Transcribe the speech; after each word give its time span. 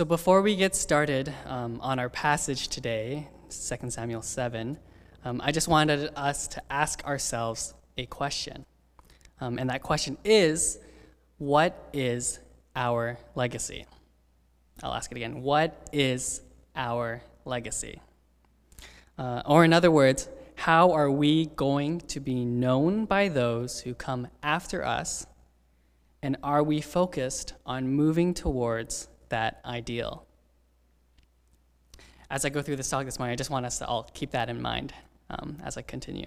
So 0.00 0.06
before 0.06 0.40
we 0.40 0.56
get 0.56 0.74
started 0.74 1.30
um, 1.44 1.78
on 1.82 1.98
our 1.98 2.08
passage 2.08 2.68
today, 2.68 3.28
2 3.50 3.90
Samuel 3.90 4.22
7, 4.22 4.78
um, 5.26 5.42
I 5.44 5.52
just 5.52 5.68
wanted 5.68 6.10
us 6.16 6.48
to 6.48 6.62
ask 6.72 7.04
ourselves 7.04 7.74
a 7.98 8.06
question. 8.06 8.64
Um, 9.42 9.58
and 9.58 9.68
that 9.68 9.82
question 9.82 10.16
is 10.24 10.78
what 11.36 11.90
is 11.92 12.38
our 12.74 13.18
legacy? 13.34 13.84
I'll 14.82 14.94
ask 14.94 15.10
it 15.12 15.16
again. 15.18 15.42
What 15.42 15.90
is 15.92 16.40
our 16.74 17.20
legacy? 17.44 18.00
Uh, 19.18 19.42
or, 19.44 19.66
in 19.66 19.74
other 19.74 19.90
words, 19.90 20.30
how 20.54 20.92
are 20.92 21.10
we 21.10 21.44
going 21.44 22.00
to 22.08 22.20
be 22.20 22.46
known 22.46 23.04
by 23.04 23.28
those 23.28 23.80
who 23.80 23.92
come 23.92 24.28
after 24.42 24.82
us? 24.82 25.26
And 26.22 26.38
are 26.42 26.62
we 26.62 26.80
focused 26.80 27.52
on 27.66 27.88
moving 27.88 28.32
towards 28.32 29.09
that 29.30 29.60
ideal? 29.64 30.26
As 32.30 32.44
I 32.44 32.48
go 32.48 32.62
through 32.62 32.76
this 32.76 32.88
talk 32.88 33.04
this 33.04 33.18
morning, 33.18 33.32
I 33.32 33.36
just 33.36 33.50
want 33.50 33.66
us 33.66 33.78
to 33.78 33.86
all 33.86 34.08
keep 34.14 34.30
that 34.30 34.48
in 34.48 34.62
mind 34.62 34.92
um, 35.30 35.56
as 35.64 35.76
I 35.76 35.82
continue. 35.82 36.26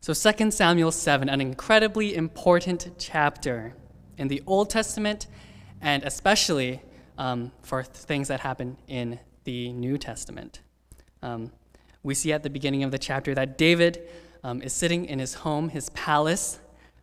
So, 0.00 0.14
2 0.14 0.50
Samuel 0.50 0.90
7, 0.90 1.28
an 1.28 1.40
incredibly 1.40 2.16
important 2.16 2.88
chapter 2.98 3.74
in 4.18 4.26
the 4.26 4.42
Old 4.46 4.68
Testament, 4.68 5.28
and 5.80 6.02
especially 6.02 6.82
um, 7.18 7.52
for 7.62 7.84
things 7.84 8.26
that 8.26 8.40
happen 8.40 8.76
in 8.88 9.20
the 9.44 9.72
New 9.72 9.98
Testament. 9.98 10.60
Um, 11.22 11.52
we 12.02 12.14
see 12.14 12.32
at 12.32 12.42
the 12.42 12.50
beginning 12.50 12.82
of 12.82 12.90
the 12.90 12.98
chapter 12.98 13.32
that 13.34 13.56
David 13.56 14.02
um, 14.42 14.60
is 14.60 14.72
sitting 14.72 15.04
in 15.04 15.20
his 15.20 15.34
home, 15.34 15.68
his 15.68 15.88
palace, 15.90 16.58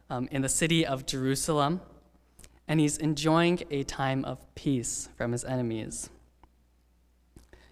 um, 0.10 0.28
in 0.32 0.42
the 0.42 0.50
city 0.50 0.86
of 0.86 1.06
Jerusalem, 1.06 1.80
and 2.70 2.80
he's 2.80 2.98
enjoying 2.98 3.62
a 3.70 3.84
time 3.84 4.24
of 4.24 4.38
peace 4.56 5.10
from 5.18 5.34
his 5.34 5.44
enemies. 5.44 6.10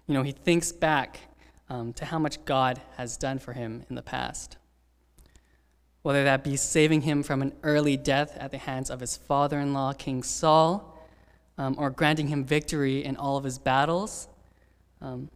You 0.06 0.12
know, 0.12 0.22
he 0.22 0.32
thinks 0.32 0.72
back 0.72 1.20
um, 1.70 1.94
to 1.94 2.04
how 2.04 2.18
much 2.18 2.44
God 2.44 2.82
has 2.98 3.16
done 3.16 3.38
for 3.38 3.54
him 3.54 3.84
in 3.88 3.94
the 3.94 4.02
past 4.02 4.58
whether 6.08 6.24
that 6.24 6.44
be 6.44 6.56
saving 6.56 7.02
him 7.02 7.22
from 7.22 7.42
an 7.42 7.52
early 7.62 7.96
death 7.96 8.34
at 8.38 8.50
the 8.50 8.56
hands 8.56 8.90
of 8.90 9.00
his 9.00 9.16
father 9.16 9.58
in 9.58 9.74
law, 9.74 9.92
King 9.92 10.22
Saul, 10.22 10.96
um, 11.58 11.74
or 11.78 11.90
granting 11.90 12.28
him 12.28 12.46
victory 12.46 13.04
in 13.04 13.14
all 13.16 13.36
of 13.36 13.44
his 13.44 13.58
battles, 13.58 14.26
um, 15.02 15.28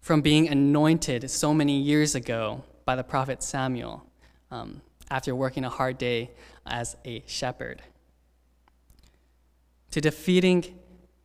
from 0.00 0.22
being 0.22 0.48
anointed 0.48 1.30
so 1.30 1.52
many 1.52 1.78
years 1.78 2.14
ago 2.14 2.64
by 2.86 2.96
the 2.96 3.04
prophet 3.04 3.42
Samuel 3.42 4.02
um, 4.50 4.80
after 5.10 5.34
working 5.34 5.64
a 5.64 5.68
hard 5.68 5.98
day 5.98 6.30
as 6.64 6.96
a 7.04 7.22
shepherd, 7.26 7.82
to 9.92 10.00
defeating 10.00 10.78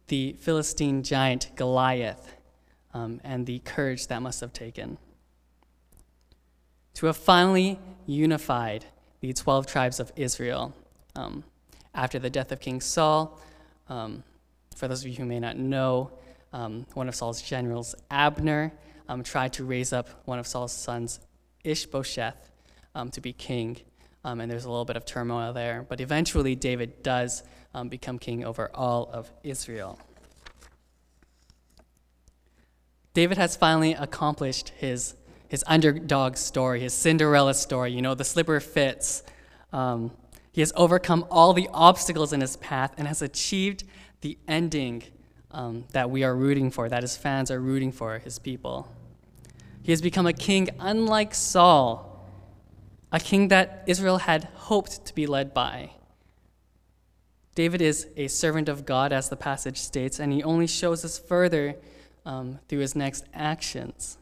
the 0.08 0.34
Philistine 0.40 1.04
giant 1.04 1.50
Goliath 1.56 2.36
um, 2.94 3.20
and 3.24 3.46
the 3.46 3.60
courage 3.60 4.08
that 4.08 4.22
must 4.22 4.40
have 4.42 4.54
taken 4.54 4.98
to 6.98 7.06
have 7.06 7.16
finally 7.16 7.80
unified 8.08 8.84
the 9.20 9.32
12 9.32 9.68
tribes 9.68 10.00
of 10.00 10.12
Israel 10.16 10.74
um, 11.16 11.44
after 11.94 12.18
the 12.18 12.30
death 12.30 12.52
of 12.52 12.60
King 12.60 12.82
Saul. 12.82 13.40
Um, 13.88 14.24
for 14.76 14.88
those 14.88 15.04
of 15.04 15.08
you 15.08 15.16
who 15.16 15.26
may 15.26 15.40
not 15.40 15.58
know, 15.58 16.12
um, 16.54 16.88
one 16.96 17.08
of 17.08 17.14
Saul's 17.14 17.40
generals, 17.40 17.94
Abner, 18.10 18.74
um, 19.08 19.22
tried 19.22 19.54
to 19.54 19.64
raise 19.64 19.94
up 19.94 20.10
one 20.26 20.40
of 20.40 20.48
Saul's 20.48 20.72
sons, 20.72 21.20
Ishbosheth, 21.64 22.50
um, 22.96 23.12
to 23.12 23.22
be 23.22 23.32
king. 23.32 23.78
Um, 24.28 24.42
and 24.42 24.52
there's 24.52 24.66
a 24.66 24.70
little 24.70 24.86
bit 24.86 24.98
of 24.98 25.06
turmoil 25.06 25.54
there. 25.54 25.86
But 25.88 26.02
eventually, 26.02 26.54
David 26.54 27.02
does 27.02 27.44
become 27.90 28.18
king 28.18 28.44
over 28.44 28.72
all 28.74 29.08
of 29.14 29.32
Israel. 29.44 30.00
David 33.14 33.38
has 33.38 33.56
finally 33.56 33.94
accomplished 33.94 34.70
his 34.70 35.14
his 35.48 35.64
underdog 35.68 36.36
story, 36.36 36.82
his 36.82 36.94
Cinderella 36.94 37.54
story, 37.54 37.92
you 37.92 38.02
know, 38.02 38.16
the 38.16 38.24
slipper 38.24 38.60
fits. 38.60 39.24
Um, 39.72 40.12
he 40.52 40.62
has 40.62 40.74
overcome 40.76 41.26
all 41.32 41.54
the 41.54 41.70
obstacles 41.74 42.34
in 42.34 42.42
his 42.42 42.58
path 42.58 42.94
and 42.98 43.08
has 43.08 43.22
achieved 43.22 43.84
the 44.22 44.38
ending 44.48 45.04
um, 45.52 45.86
that 45.94 46.10
we 46.10 46.24
are 46.24 46.36
rooting 46.36 46.72
for, 46.72 46.90
that 46.90 47.04
his 47.04 47.16
fans 47.16 47.50
are 47.52 47.60
rooting 47.60 47.92
for, 47.92 48.20
his 48.20 48.40
people. 48.40 48.92
He 49.84 49.92
has 49.92 50.02
become 50.02 50.28
a 50.28 50.34
king 50.34 50.70
unlike 50.80 51.34
Saul, 51.34 52.17
a 53.12 53.20
king 53.20 53.48
that 53.50 53.84
Israel 53.88 54.20
had 54.20 54.46
hoped 54.56 55.06
to 55.06 55.16
be 55.16 55.26
led 55.28 55.54
by. 55.54 55.92
David 57.56 57.82
is 57.82 58.08
a 58.16 58.28
servant 58.28 58.70
of 58.70 58.86
God, 58.86 59.12
as 59.12 59.30
the 59.30 59.36
passage 59.36 59.80
states, 59.80 60.20
and 60.20 60.32
he 60.32 60.44
only 60.44 60.68
shows 60.68 61.04
us 61.04 61.18
further 61.18 61.76
um, 62.26 62.60
through 62.68 62.80
his 62.80 62.96
next 62.96 63.26
actions. 63.34 64.18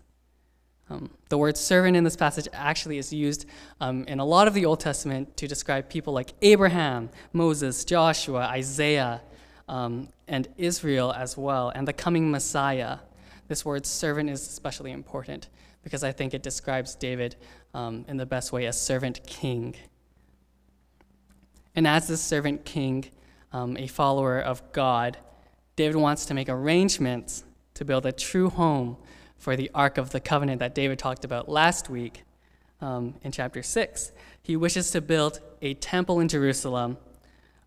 Um, 0.90 1.10
the 1.30 1.38
word 1.38 1.58
servant 1.58 1.98
in 1.98 2.04
this 2.04 2.16
passage 2.16 2.48
actually 2.54 2.98
is 2.98 3.12
used 3.12 3.46
um, 3.82 4.06
in 4.06 4.20
a 4.20 4.26
lot 4.26 4.48
of 4.48 4.54
the 4.54 4.66
Old 4.66 4.80
Testament 4.80 5.36
to 5.38 5.48
describe 5.48 5.90
people 5.90 6.14
like 6.14 6.34
Abraham, 6.44 7.10
Moses, 7.34 7.84
Joshua, 7.84 8.42
Isaiah, 8.42 9.22
um, 9.68 10.10
and 10.28 10.48
Israel 10.58 11.12
as 11.12 11.36
well, 11.36 11.70
and 11.76 11.88
the 11.88 11.94
coming 11.94 12.30
Messiah. 12.30 13.00
This 13.48 13.64
word 13.64 13.86
servant 13.86 14.30
is 14.30 14.42
especially 14.42 14.92
important 14.92 15.50
because 15.84 16.04
I 16.04 16.12
think 16.12 16.34
it 16.34 16.42
describes 16.42 16.96
David 16.96 17.36
um, 17.74 18.06
in 18.08 18.18
the 18.18 18.26
best 18.26 18.52
way 18.52 18.66
as 18.66 18.80
servant 18.80 19.26
king. 19.26 19.76
And 21.76 21.88
as 21.88 22.08
this 22.08 22.22
servant 22.22 22.66
king, 22.66 23.06
um, 23.52 23.78
a 23.78 23.88
follower 23.88 24.40
of 24.40 24.72
God, 24.72 25.18
David 25.76 25.98
wants 25.98 26.26
to 26.28 26.34
make 26.34 26.50
arrangements 26.50 27.44
to 27.76 27.86
build 27.86 28.06
a 28.06 28.12
true 28.12 28.50
home 28.50 28.98
for 29.38 29.56
the 29.56 29.70
Ark 29.76 29.98
of 29.98 30.10
the 30.10 30.20
Covenant 30.20 30.60
that 30.60 30.74
David 30.74 30.98
talked 30.98 31.26
about 31.26 31.48
last 31.48 31.90
week 31.90 32.24
um, 32.82 33.14
in 33.24 33.32
chapter 33.32 33.62
6. 33.62 34.12
He 34.42 34.56
wishes 34.56 34.90
to 34.92 35.02
build 35.02 35.40
a 35.62 35.74
temple 35.76 36.20
in 36.20 36.28
Jerusalem 36.28 36.98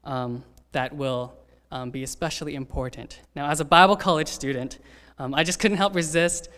um, 0.04 0.42
that 0.72 0.94
will 0.94 1.34
um, 1.70 1.90
be 1.90 2.02
especially 2.02 2.54
important. 2.54 3.20
Now, 3.36 3.50
as 3.50 3.60
a 3.60 3.64
Bible 3.64 3.96
college 3.96 4.28
student, 4.28 4.78
um, 5.18 5.34
I 5.34 5.44
just 5.44 5.58
couldn't 5.58 5.76
help 5.76 5.94
resist 5.94 6.48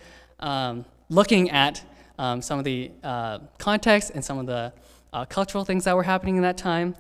um, 0.41 0.85
looking 1.09 1.51
at 1.51 1.83
um, 2.19 2.43
some 2.43 2.59
of 2.59 2.65
the 2.65 2.91
uh, 3.03 3.39
context 3.59 4.13
and 4.15 4.25
some 4.25 4.39
of 4.39 4.47
the 4.47 4.73
uh, 5.13 5.25
cultural 5.25 5.65
things 5.65 5.85
that 5.85 5.97
were 5.97 6.03
happening 6.03 6.37
in 6.37 6.43
that 6.43 6.57
time. 6.57 6.95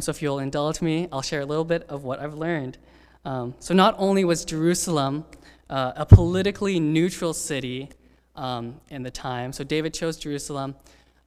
so, 0.00 0.10
if 0.10 0.22
you'll 0.22 0.38
indulge 0.38 0.80
me, 0.80 1.08
I'll 1.10 1.22
share 1.22 1.40
a 1.40 1.46
little 1.46 1.64
bit 1.64 1.84
of 1.88 2.04
what 2.04 2.20
I've 2.20 2.34
learned. 2.34 2.78
so, 3.24 3.74
not 3.74 3.94
only 3.98 4.24
was 4.24 4.44
Jerusalem 4.44 5.24
uh, 5.68 5.92
a 5.96 6.06
politically 6.06 6.78
neutral 6.78 7.34
city 7.34 7.90
um, 8.34 8.80
in 8.90 9.02
the 9.02 9.10
time. 9.10 9.52
So 9.52 9.64
David 9.64 9.94
chose 9.94 10.16
Jerusalem 10.16 10.76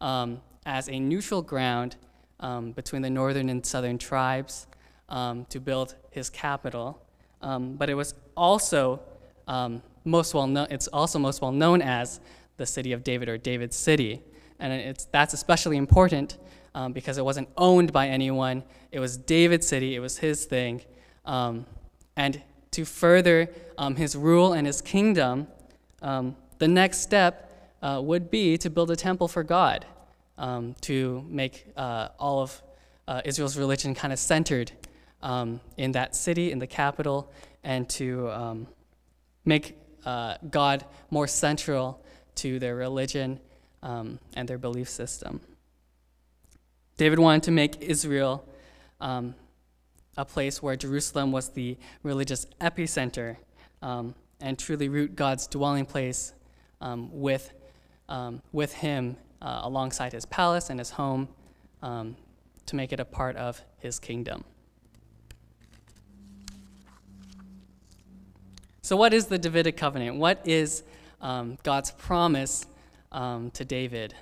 um, 0.02 0.42
as 0.66 0.88
a 0.90 1.00
neutral 1.00 1.42
ground 1.42 1.96
um, 2.40 2.72
between 2.72 3.02
the 3.02 3.10
northern 3.10 3.50
and 3.50 3.66
southern 3.66 3.98
tribes 3.98 4.68
um, 5.10 5.46
to 5.46 5.60
build 5.60 5.96
his 6.12 6.30
capital. 6.30 7.02
Um, 7.42 7.76
but 7.76 7.90
it 7.90 7.96
was 7.96 8.14
also 8.38 9.02
um, 9.50 9.82
most 10.06 10.34
well 10.34 10.48
known. 10.48 10.68
It's 10.70 10.88
also 10.88 11.20
most 11.20 11.42
well 11.42 11.52
known 11.52 11.82
as 11.82 12.22
the 12.56 12.66
city 12.66 12.94
of 12.94 13.04
David 13.04 13.28
or 13.28 13.38
David's 13.38 13.76
city, 13.76 14.22
and 14.60 14.72
it's 14.72 15.06
that's 15.06 15.34
especially 15.34 15.76
important 15.76 16.38
because 16.94 17.18
it 17.18 17.26
wasn't 17.26 17.50
owned 17.58 17.92
by 17.92 18.08
anyone. 18.08 18.64
It 18.90 19.02
was 19.02 19.18
David's 19.18 19.68
city. 19.68 19.96
It 19.96 20.00
was 20.00 20.20
his 20.20 20.46
thing, 20.46 20.82
and 21.26 22.42
to 22.72 22.86
further 22.86 23.50
um, 23.78 23.96
his 23.96 24.16
rule 24.16 24.54
and 24.54 24.68
his 24.68 24.82
kingdom, 24.82 25.48
um, 26.02 26.36
the 26.60 26.68
next 26.68 27.00
step 27.00 27.76
uh, 27.82 28.02
would 28.04 28.30
be 28.30 28.58
to 28.58 28.70
build 28.70 28.92
a 28.92 28.96
temple 28.96 29.28
for 29.28 29.44
God, 29.44 29.86
um, 30.38 30.76
to 30.82 31.26
make 31.28 31.66
uh, 31.76 32.10
all 32.20 32.42
of 32.42 32.62
uh, 33.08 33.22
Israel's 33.26 33.58
religion 33.58 33.96
kind 33.96 34.14
of 34.14 34.20
centered 34.20 34.72
um, 35.22 35.60
in 35.78 35.92
that 35.94 36.16
city, 36.16 36.52
in 36.52 36.60
the 36.60 36.68
capital, 36.68 37.32
and 37.64 37.90
to 37.90 38.30
um, 38.30 38.68
make 39.50 39.78
uh, 40.06 40.36
God 40.50 40.86
more 41.10 41.28
central 41.28 42.02
to 42.36 42.60
their 42.60 42.76
religion 42.76 43.40
um, 43.84 44.20
and 44.36 44.48
their 44.48 44.58
belief 44.58 44.88
system. 44.88 45.42
David 46.96 47.20
wanted 47.20 47.44
to 47.44 47.52
make 47.52 47.82
Israel 47.82 48.46
um, 49.02 49.36
a 50.18 50.26
place 50.26 50.62
where 50.62 50.76
Jerusalem 50.76 51.32
was 51.32 51.50
the 51.50 51.78
religious 52.04 52.46
epicenter 52.62 53.38
um, 53.82 54.16
and 54.40 54.58
truly 54.58 54.90
root 54.90 55.16
God's 55.16 55.48
dwelling 55.48 55.86
place 55.86 56.34
um, 56.82 57.10
with, 57.12 57.54
um, 58.08 58.42
with 58.52 58.74
Him 58.74 59.18
uh, 59.42 59.62
alongside 59.64 60.14
His 60.14 60.26
palace 60.26 60.70
and 60.70 60.80
His 60.80 60.92
home 60.92 61.30
um, 61.82 62.16
to 62.66 62.76
make 62.76 62.92
it 62.92 63.00
a 63.00 63.06
part 63.06 63.36
of 63.36 63.62
His 63.80 64.00
kingdom. 64.00 64.44
So, 68.90 68.98
what 68.98 69.14
is 69.14 69.28
the 69.28 69.38
Davidic 69.38 69.78
covenant? 69.78 70.16
What 70.16 70.42
is 70.48 70.82
um, 71.22 71.60
God's 71.62 71.92
promise 71.92 72.66
um, 73.12 73.52
to 73.52 73.64
David? 73.64 74.16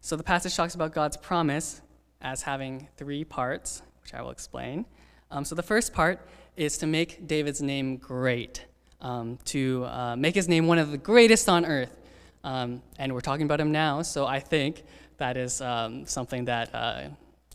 So, 0.00 0.14
the 0.14 0.22
passage 0.22 0.54
talks 0.54 0.76
about 0.76 0.94
God's 0.94 1.16
promise 1.16 1.80
as 2.22 2.42
having 2.42 2.86
three 2.96 3.24
parts, 3.24 3.82
which 4.02 4.14
I 4.14 4.22
will 4.22 4.30
explain. 4.30 4.86
Um, 5.32 5.44
so 5.44 5.56
the 5.56 5.64
first 5.64 5.92
part 5.92 6.20
is 6.56 6.78
to 6.78 6.86
make 6.86 7.26
David's 7.26 7.60
name 7.60 7.96
great, 7.96 8.66
um, 9.00 9.40
to 9.46 9.86
uh, 9.86 10.14
make 10.14 10.36
his 10.36 10.46
name 10.46 10.68
one 10.68 10.78
of 10.78 10.92
the 10.92 10.96
greatest 10.96 11.48
on 11.48 11.66
earth. 11.66 11.98
Um, 12.44 12.82
and 13.00 13.14
we're 13.14 13.20
talking 13.20 13.46
about 13.46 13.58
him 13.58 13.72
now, 13.72 14.02
so 14.02 14.28
I 14.28 14.38
think 14.38 14.84
that 15.16 15.36
is 15.36 15.60
um, 15.60 16.06
something 16.06 16.44
that 16.44 16.72
uh, 16.72 17.08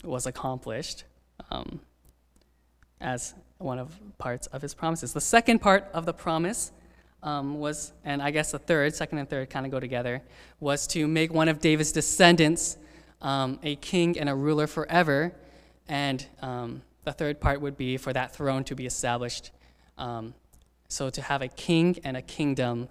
was 0.03 0.25
accomplished 0.25 1.05
um, 1.51 1.79
as 2.99 3.33
one 3.57 3.79
of 3.79 3.97
parts 4.17 4.47
of 4.47 4.61
his 4.61 4.73
promises. 4.73 5.13
The 5.13 5.21
second 5.21 5.59
part 5.59 5.89
of 5.93 6.05
the 6.05 6.13
promise 6.13 6.71
um, 7.21 7.59
was, 7.59 7.93
and 8.03 8.21
I 8.21 8.31
guess 8.31 8.51
the 8.51 8.59
third, 8.59 8.93
second 8.95 9.17
and 9.17 9.29
third 9.29 9.49
kind 9.49 9.65
of 9.65 9.71
go 9.71 9.79
together, 9.79 10.21
was 10.59 10.85
to 10.87 11.07
make 11.07 11.33
one 11.33 11.47
of 11.47 11.59
David's 11.59 11.91
descendants 11.91 12.77
um, 13.21 13.59
a 13.63 13.75
king 13.77 14.19
and 14.19 14.29
a 14.29 14.35
ruler 14.35 14.67
forever. 14.67 15.33
And 15.87 16.25
um, 16.41 16.81
the 17.03 17.13
third 17.13 17.39
part 17.39 17.61
would 17.61 17.77
be 17.77 17.97
for 17.97 18.13
that 18.13 18.35
throne 18.35 18.63
to 18.65 18.75
be 18.75 18.85
established. 18.85 19.51
Um, 19.97 20.33
so 20.87 21.09
to 21.09 21.21
have 21.21 21.41
a 21.41 21.47
king 21.47 21.97
and 22.03 22.15
a 22.17 22.21
kingdom 22.21 22.89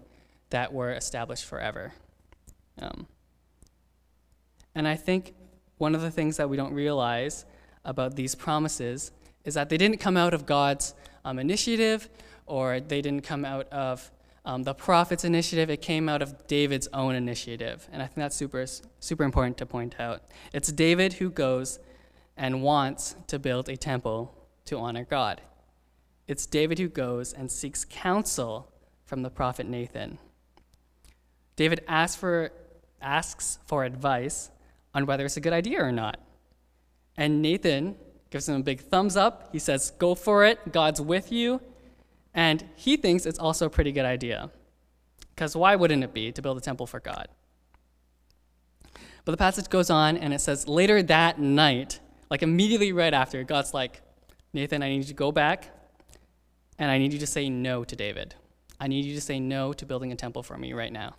that 0.50 0.72
were 0.72 0.92
established 0.92 1.44
forever. 1.44 1.92
Um, 2.80 3.06
and 4.74 4.88
I 4.88 4.96
think 4.96 5.34
one 5.78 5.94
of 5.94 6.00
the 6.00 6.10
things 6.10 6.36
that 6.38 6.48
we 6.48 6.56
don't 6.56 6.72
realize 6.72 7.44
about 7.84 8.16
these 8.16 8.34
promises 8.34 9.10
is 9.44 9.54
that 9.54 9.68
they 9.68 9.76
didn't 9.76 9.98
come 9.98 10.16
out 10.16 10.34
of 10.34 10.46
God's 10.46 10.94
um, 11.24 11.38
initiative 11.38 12.08
or 12.46 12.80
they 12.80 13.00
didn't 13.00 13.24
come 13.24 13.44
out 13.44 13.68
of 13.68 14.10
um, 14.44 14.64
the 14.64 14.74
prophet's 14.74 15.24
initiative. 15.24 15.70
It 15.70 15.82
came 15.82 16.08
out 16.08 16.22
of 16.22 16.46
David's 16.46 16.88
own 16.92 17.14
initiative. 17.14 17.88
And 17.92 18.02
I 18.02 18.06
think 18.06 18.16
that's 18.16 18.36
super, 18.36 18.64
super 18.98 19.24
important 19.24 19.56
to 19.58 19.66
point 19.66 20.00
out. 20.00 20.22
It's 20.52 20.72
David 20.72 21.14
who 21.14 21.30
goes 21.30 21.78
and 22.36 22.62
wants 22.62 23.14
to 23.28 23.38
build 23.38 23.68
a 23.68 23.76
temple 23.76 24.34
to 24.66 24.78
honor 24.78 25.04
God. 25.04 25.40
It's 26.26 26.46
David 26.46 26.78
who 26.78 26.88
goes 26.88 27.32
and 27.32 27.50
seeks 27.50 27.84
counsel 27.84 28.72
from 29.04 29.22
the 29.22 29.30
prophet 29.30 29.66
Nathan. 29.66 30.18
David 31.56 31.84
asks 31.86 32.18
for, 32.18 32.50
asks 33.00 33.58
for 33.66 33.84
advice 33.84 34.50
on 34.94 35.06
whether 35.06 35.24
it's 35.24 35.36
a 35.36 35.40
good 35.40 35.52
idea 35.52 35.82
or 35.82 35.92
not. 35.92 36.20
And 37.16 37.42
Nathan 37.42 37.96
gives 38.32 38.48
him 38.48 38.56
a 38.56 38.62
big 38.62 38.80
thumbs 38.80 39.16
up. 39.16 39.50
He 39.52 39.58
says, 39.58 39.92
Go 39.98 40.14
for 40.14 40.44
it, 40.44 40.72
God's 40.72 41.00
with 41.00 41.30
you. 41.30 41.60
And 42.34 42.64
he 42.74 42.96
thinks 42.96 43.26
it's 43.26 43.38
also 43.38 43.66
a 43.66 43.70
pretty 43.70 43.92
good 43.92 44.06
idea. 44.06 44.50
Because 45.34 45.54
why 45.54 45.76
wouldn't 45.76 46.02
it 46.02 46.12
be 46.12 46.32
to 46.32 46.42
build 46.42 46.56
a 46.56 46.60
temple 46.60 46.86
for 46.86 46.98
God? 46.98 47.28
But 49.24 49.32
the 49.32 49.36
passage 49.36 49.68
goes 49.68 49.90
on 49.90 50.16
and 50.16 50.34
it 50.34 50.40
says, 50.40 50.66
Later 50.66 51.02
that 51.04 51.38
night, 51.38 52.00
like 52.30 52.42
immediately 52.42 52.92
right 52.92 53.14
after, 53.14 53.44
God's 53.44 53.72
like, 53.74 54.00
Nathan, 54.52 54.82
I 54.82 54.88
need 54.88 54.98
you 54.98 55.04
to 55.04 55.14
go 55.14 55.30
back 55.30 55.68
and 56.78 56.90
I 56.90 56.98
need 56.98 57.12
you 57.12 57.18
to 57.20 57.26
say 57.26 57.48
no 57.48 57.84
to 57.84 57.94
David. 57.94 58.34
I 58.80 58.88
need 58.88 59.04
you 59.04 59.14
to 59.14 59.20
say 59.20 59.38
no 59.38 59.72
to 59.74 59.86
building 59.86 60.10
a 60.10 60.16
temple 60.16 60.42
for 60.42 60.58
me 60.58 60.72
right 60.72 60.92
now. 60.92 61.14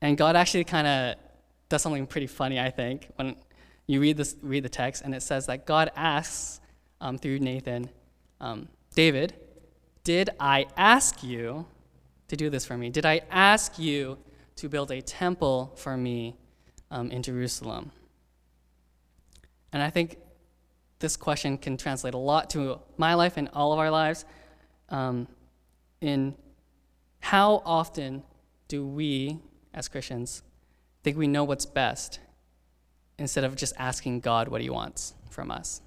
And 0.00 0.16
God 0.16 0.36
actually 0.36 0.64
kind 0.64 0.86
of 0.86 1.16
does 1.68 1.82
something 1.82 2.06
pretty 2.06 2.26
funny, 2.26 2.60
I 2.60 2.70
think, 2.70 3.08
when 3.16 3.36
you 3.88 4.00
read, 4.00 4.18
this, 4.18 4.36
read 4.42 4.62
the 4.62 4.68
text, 4.68 5.02
and 5.02 5.14
it 5.14 5.22
says 5.22 5.46
that 5.46 5.66
God 5.66 5.90
asks 5.96 6.60
um, 7.00 7.18
through 7.18 7.40
Nathan, 7.40 7.88
um, 8.40 8.68
David, 8.94 9.34
did 10.04 10.30
I 10.38 10.66
ask 10.76 11.22
you 11.22 11.66
to 12.28 12.36
do 12.36 12.50
this 12.50 12.66
for 12.66 12.76
me? 12.76 12.90
Did 12.90 13.06
I 13.06 13.22
ask 13.30 13.78
you 13.78 14.18
to 14.56 14.68
build 14.68 14.90
a 14.90 15.00
temple 15.00 15.72
for 15.76 15.96
me 15.96 16.36
um, 16.90 17.10
in 17.10 17.22
Jerusalem? 17.22 17.90
And 19.72 19.82
I 19.82 19.88
think 19.88 20.18
this 20.98 21.16
question 21.16 21.56
can 21.56 21.78
translate 21.78 22.12
a 22.12 22.18
lot 22.18 22.50
to 22.50 22.80
my 22.98 23.14
life 23.14 23.38
and 23.38 23.48
all 23.54 23.72
of 23.72 23.78
our 23.78 23.90
lives. 23.90 24.26
Um, 24.90 25.28
in 26.00 26.34
how 27.20 27.62
often 27.64 28.22
do 28.68 28.86
we 28.86 29.38
as 29.72 29.88
Christians 29.88 30.42
think 31.02 31.16
we 31.16 31.26
know 31.26 31.44
what's 31.44 31.66
best 31.66 32.20
instead 33.18 33.44
of 33.44 33.56
just 33.56 33.74
asking 33.78 34.20
God 34.20 34.48
what 34.48 34.60
He 34.60 34.70
wants 34.70 35.14
from 35.30 35.50
us? 35.50 35.82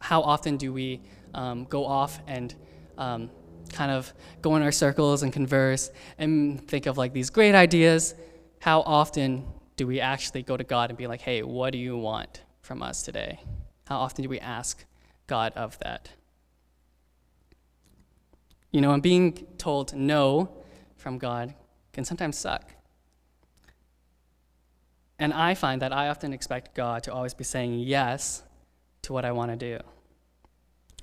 How 0.00 0.22
often 0.22 0.56
do 0.56 0.72
we 0.72 1.00
um, 1.34 1.64
go 1.64 1.86
off 1.86 2.20
and 2.26 2.54
um, 2.98 3.30
kind 3.72 3.90
of 3.90 4.12
go 4.40 4.56
in 4.56 4.62
our 4.62 4.72
circles 4.72 5.22
and 5.22 5.32
converse 5.32 5.90
and 6.18 6.66
think 6.66 6.86
of 6.86 6.98
like 6.98 7.12
these 7.12 7.30
great 7.30 7.54
ideas? 7.54 8.14
How 8.60 8.80
often 8.80 9.44
do 9.76 9.86
we 9.86 10.00
actually 10.00 10.42
go 10.42 10.56
to 10.56 10.64
God 10.64 10.90
and 10.90 10.98
be 10.98 11.06
like, 11.06 11.20
hey, 11.20 11.42
what 11.42 11.72
do 11.72 11.78
you 11.78 11.96
want 11.96 12.42
from 12.60 12.82
us 12.82 13.02
today? 13.02 13.40
How 13.86 13.98
often 13.98 14.22
do 14.22 14.28
we 14.28 14.40
ask 14.40 14.84
God 15.26 15.52
of 15.54 15.78
that? 15.80 16.10
You 18.70 18.80
know, 18.80 18.92
and 18.92 19.02
being 19.02 19.46
told 19.58 19.94
no 19.94 20.50
from 20.96 21.18
God 21.18 21.54
can 21.92 22.04
sometimes 22.04 22.38
suck. 22.38 22.70
And 25.22 25.32
I 25.32 25.54
find 25.54 25.80
that 25.82 25.92
I 25.92 26.08
often 26.08 26.32
expect 26.32 26.74
God 26.74 27.04
to 27.04 27.12
always 27.14 27.32
be 27.32 27.44
saying 27.44 27.78
yes 27.78 28.42
to 29.02 29.12
what 29.12 29.24
I 29.24 29.30
want 29.30 29.52
to 29.52 29.56
do. 29.56 29.78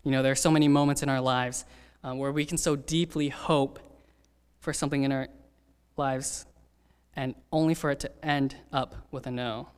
You 0.04 0.12
know, 0.12 0.21
there 0.21 0.33
are 0.33 0.36
so 0.36 0.51
many 0.51 0.68
moments 0.68 1.01
in 1.01 1.07
our 1.07 1.21
lives 1.21 1.63
um, 2.04 2.18
where 2.18 2.33
we 2.33 2.44
can 2.44 2.57
so 2.57 2.75
deeply 2.75 3.30
hope 3.30 3.80
for 4.60 4.74
something 4.74 5.04
in 5.04 5.13
our 5.13 5.30
lives 5.95 6.45
and 7.16 7.33
only 7.54 7.74
for 7.74 7.92
it 7.92 8.01
to 8.01 8.12
end 8.25 8.57
up 8.74 9.07
with 9.10 9.25
a 9.25 9.31
no. 9.31 9.69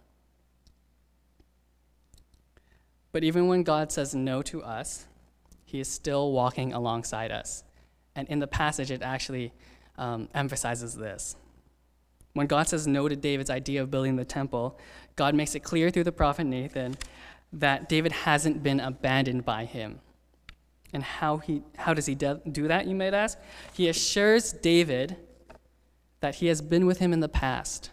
But 3.11 3.23
even 3.23 3.47
when 3.47 3.61
God 3.61 3.91
says 3.91 4.15
no 4.15 4.41
to 4.41 4.63
us, 4.63 5.05
he 5.65 5.79
is 5.79 5.87
still 5.87 6.31
walking 6.31 6.73
alongside 6.73 7.31
us. 7.31 7.63
And 8.15 8.27
in 8.27 8.39
the 8.39 8.47
passage, 8.47 8.89
it 8.89 9.03
actually 9.03 9.53
um, 9.99 10.29
emphasizes 10.33 10.95
this. 10.95 11.35
When 12.33 12.48
God 12.48 12.68
says 12.68 12.88
no 12.88 13.07
to 13.07 13.16
David's 13.16 13.50
idea 13.50 13.81
of 13.81 13.92
building 13.92 14.16
the 14.16 14.25
temple, 14.25 14.80
God 15.16 15.36
makes 15.36 15.56
it 15.56 15.62
clear 15.62 15.89
through 15.89 16.06
the 16.06 16.12
prophet 16.12 16.45
Nathan 16.45 16.98
that 17.54 17.89
David 17.89 18.12
hasn't 18.12 18.63
been 18.63 18.80
abandoned 18.80 19.45
by 19.45 19.66
him. 19.66 20.00
And 20.94 21.04
how, 21.04 21.38
he, 21.38 21.63
how 21.78 21.94
does 21.94 22.06
he 22.06 22.16
do 22.16 22.68
that, 22.68 22.88
you 22.88 22.95
might 22.95 23.13
ask? 23.13 23.38
He 23.74 23.88
assures 23.88 24.51
David 24.51 25.18
that 26.19 26.36
he 26.36 26.48
has 26.48 26.62
been 26.62 26.86
with 26.86 27.00
him 27.00 27.13
in 27.13 27.19
the 27.19 27.30
past. 27.30 27.92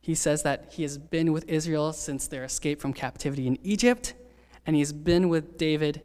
He 0.00 0.14
says 0.14 0.42
that 0.42 0.68
he 0.72 0.82
has 0.82 0.98
been 0.98 1.32
with 1.32 1.48
Israel 1.48 1.92
since 1.92 2.26
their 2.26 2.44
escape 2.44 2.80
from 2.80 2.92
captivity 2.92 3.46
in 3.46 3.58
Egypt, 3.62 4.14
and 4.66 4.76
he's 4.76 4.92
been 4.92 5.28
with 5.28 5.56
David 5.56 6.02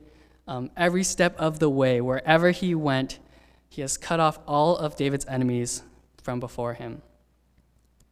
um, 0.48 0.72
every 0.78 1.04
step 1.04 1.36
of 1.38 1.60
the 1.60 1.70
way. 1.70 2.00
Wherever 2.00 2.52
he 2.52 2.76
went, 2.76 3.20
he 3.70 3.82
has 3.82 3.98
cut 3.98 4.20
off 4.20 4.40
all 4.48 4.78
of 4.78 4.96
David's 4.96 5.26
enemies 5.26 5.84
from 6.28 6.42
before 6.42 6.74
him. 6.74 7.02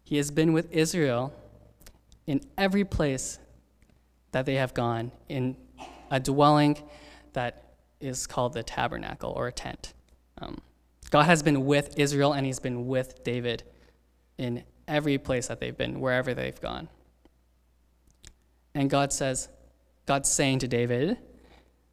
He 0.06 0.16
has 0.16 0.32
been 0.32 0.54
with 0.54 0.72
Israel 0.72 1.34
in 2.26 2.40
every 2.58 2.86
place 2.86 3.40
that 4.32 4.46
they 4.46 4.56
have 4.56 4.74
gone, 4.74 5.12
in 5.28 5.58
a 6.10 6.22
dwelling 6.22 6.78
that 7.34 7.74
is 8.00 8.26
called 8.26 8.54
the 8.54 8.64
tabernacle 8.64 9.34
or 9.36 9.48
a 9.48 9.52
tent. 9.52 9.94
Um, 10.38 10.60
God 11.10 11.24
has 11.24 11.44
been 11.44 11.66
with 11.66 12.00
Israel 12.00 12.32
and 12.32 12.46
he's 12.46 12.62
been 12.62 12.88
with 12.88 13.22
David 13.26 13.64
in 14.38 14.64
every 14.88 15.18
place 15.18 15.48
that 15.48 15.60
they've 15.60 15.76
been, 15.76 16.00
wherever 16.00 16.34
they've 16.34 16.62
gone. 16.62 16.88
And 18.74 18.90
God 18.90 19.12
says, 19.12 19.50
God's 20.06 20.30
saying 20.30 20.60
to 20.60 20.70
David 20.70 21.18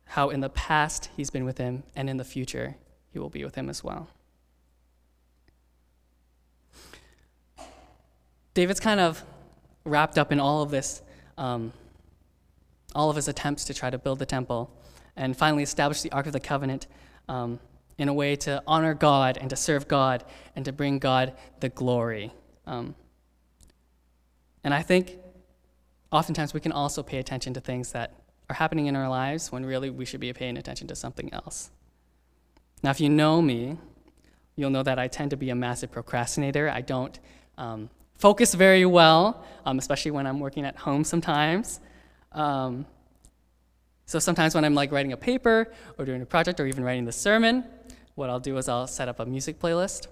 how 0.05 0.31
in 0.31 0.38
the 0.38 0.50
past 0.50 1.11
he's 1.17 1.31
been 1.31 1.45
with 1.45 1.59
him 1.59 1.83
and 1.97 2.09
in 2.09 2.17
the 2.17 2.25
future 2.25 2.76
he 3.12 3.19
will 3.19 3.29
be 3.29 3.45
with 3.45 3.57
him 3.57 3.69
as 3.69 3.83
well. 3.83 4.07
David's 8.54 8.80
kind 8.80 9.00
of 9.00 9.23
wrapped 9.85 10.18
up 10.18 10.32
in 10.32 10.38
all 10.38 10.62
of 10.62 10.71
this, 10.71 11.02
um, 11.38 11.73
all 12.94 13.11
of 13.11 13.16
his 13.16 13.28
attempts 13.28 13.64
to 13.64 13.75
try 13.75 13.90
to 13.90 13.99
build 13.99 14.18
the 14.18 14.26
temple 14.26 14.71
and 15.16 15.37
finally 15.37 15.62
establish 15.62 16.02
the 16.02 16.12
Ark 16.12 16.26
of 16.26 16.32
the 16.32 16.40
Covenant 16.40 16.87
um, 17.28 17.59
in 17.99 18.09
a 18.09 18.14
way 18.14 18.37
to 18.37 18.62
honor 18.66 18.94
God 18.94 19.38
and 19.38 19.49
to 19.50 19.56
serve 19.56 19.88
God 19.88 20.25
and 20.54 20.64
to 20.64 20.73
bring 20.73 20.99
God 20.99 21.35
the 21.61 21.68
glory. 21.68 22.32
Um, 22.66 22.94
and 24.64 24.73
I 24.73 24.82
think 24.82 25.18
oftentimes 26.11 26.54
we 26.54 26.61
can 26.61 26.73
also 26.73 27.02
pay 27.02 27.18
attention 27.18 27.54
to 27.54 27.61
things 27.61 27.92
that 27.92 28.14
are 28.49 28.54
happening 28.54 28.87
in 28.87 28.97
our 28.97 29.09
lives 29.09 29.50
when 29.50 29.64
really 29.64 29.90
we 29.90 30.04
should 30.04 30.21
be 30.21 30.32
paying 30.32 30.56
attention 30.56 30.87
to 30.88 30.94
something 30.94 31.32
else. 31.32 31.71
Now, 32.82 32.90
if 32.90 33.00
you 33.00 33.09
know 33.09 33.40
me, 33.40 33.78
you'll 34.56 34.71
know 34.71 34.82
that 34.82 34.99
I 34.99 35.09
tend 35.09 35.30
to 35.30 35.37
be 35.37 35.50
a 35.50 35.54
massive 35.54 35.90
procrastinator. 35.90 36.68
I 36.68 36.80
don't 36.80 37.18
um, 37.56 37.88
focus 38.23 38.55
very 38.55 38.87
well, 38.87 39.45
um, 39.67 39.81
especially 39.81 40.12
when 40.12 40.29
I'm 40.29 40.38
working 40.38 40.64
at 40.64 40.76
home 40.76 41.02
sometimes. 41.02 41.81
Um, 42.31 42.87
so 44.07 44.21
sometimes 44.21 44.55
when 44.55 44.64
I'm 44.64 44.76
like 44.76 44.93
writing 44.93 45.12
a 45.12 45.17
paper 45.17 45.73
or 45.99 46.05
doing 46.05 46.23
a 46.23 46.26
project 46.35 46.61
or 46.61 46.67
even 46.67 46.85
writing 46.85 47.05
the 47.05 47.11
sermon, 47.26 47.64
what 48.14 48.31
I'll 48.31 48.38
do 48.38 48.57
is 48.59 48.69
I'll 48.69 48.87
set 48.87 49.09
up 49.09 49.19
a 49.19 49.26
music 49.26 49.59
playlist. 49.59 50.07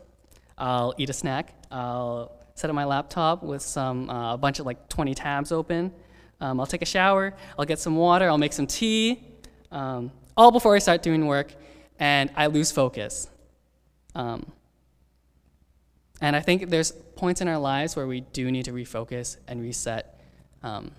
I'll 0.59 0.93
eat 0.99 1.09
a 1.09 1.13
snack. 1.13 1.55
I'll 1.71 2.33
set 2.57 2.69
up 2.69 2.75
my 2.75 2.85
laptop 2.85 3.45
with 3.45 3.63
some 3.63 4.11
uh, 4.11 4.35
a 4.35 4.39
bunch 4.39 4.59
of 4.59 4.67
like 4.67 4.89
20 4.89 5.15
tabs 5.15 5.53
open. 5.53 5.93
Um, 6.41 6.59
I'll 6.59 6.67
take 6.67 6.83
a 6.83 6.93
shower. 6.97 7.33
I'll 7.57 7.65
get 7.65 7.79
some 7.79 7.95
water. 7.95 8.29
I'll 8.29 8.39
make 8.39 8.53
some 8.53 8.67
tea. 8.67 9.23
Um, 9.71 10.11
all 10.37 10.51
before 10.51 10.75
I 10.75 10.81
start 10.81 11.05
doing 11.05 11.29
work, 11.29 11.55
and 12.01 12.29
I 12.35 12.47
lose 12.47 12.73
focus. 12.73 13.29
Um, 14.17 14.51
and 16.21 16.37
I 16.37 16.41
think 16.41 16.69
there's 16.69 16.93
points 16.93 17.41
in 17.41 17.49
our 17.49 17.59
lives 17.59 17.97
where 17.97 18.07
we 18.07 18.21
do 18.21 18.51
need 18.51 18.67
to 18.67 18.73
refocus 18.73 19.37
and 19.49 19.61
reset. 19.63 20.21
Um, 20.63 20.93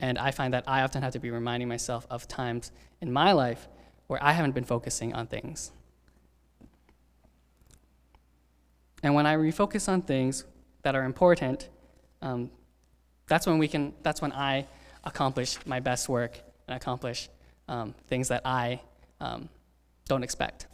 and 0.00 0.16
I 0.18 0.30
find 0.30 0.54
that 0.54 0.64
I 0.66 0.82
often 0.82 1.02
have 1.02 1.12
to 1.14 1.18
be 1.18 1.30
reminding 1.30 1.68
myself 1.68 2.06
of 2.08 2.28
times 2.28 2.70
in 3.00 3.12
my 3.12 3.32
life 3.32 3.66
where 4.06 4.22
I 4.22 4.32
haven't 4.32 4.52
been 4.52 4.64
focusing 4.64 5.12
on 5.12 5.26
things. 5.26 5.72
And 9.02 9.14
when 9.14 9.26
I 9.26 9.36
refocus 9.36 9.88
on 9.88 10.02
things 10.02 10.44
that 10.82 10.94
are 10.94 11.04
important, 11.04 11.68
um, 12.22 12.50
that's 13.26 13.46
when 13.46 13.58
we 13.58 13.68
can. 13.68 13.92
That's 14.02 14.20
when 14.20 14.32
I 14.32 14.66
accomplish 15.04 15.58
my 15.66 15.78
best 15.80 16.08
work 16.08 16.40
and 16.66 16.76
accomplish 16.76 17.28
um, 17.68 17.94
things 18.08 18.28
that 18.28 18.42
I 18.44 18.80
um, 19.20 19.48
don't 20.06 20.22
expect. 20.22 20.66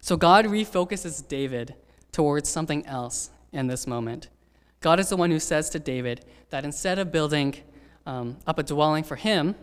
So 0.00 0.16
God 0.16 0.46
refocuses 0.46 1.26
David 1.26 1.74
towards 2.14 2.48
something 2.48 2.86
else 2.86 3.30
in 3.52 3.66
this 3.66 3.88
moment. 3.88 4.28
God 4.80 5.00
is 5.00 5.08
the 5.08 5.16
one 5.16 5.32
who 5.32 5.40
says 5.40 5.68
to 5.70 5.80
David 5.80 6.24
that 6.50 6.64
instead 6.64 7.00
of 7.00 7.10
building 7.10 7.56
um, 8.06 8.36
up 8.46 8.56
a 8.56 8.62
dwelling 8.62 9.02
for 9.02 9.16
him, 9.16 9.56